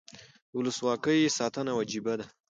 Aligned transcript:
د 0.49 0.51
ولسواکۍ 0.59 1.19
ساتنه 1.37 1.71
وجیبه 1.79 2.13
ده 2.19 2.25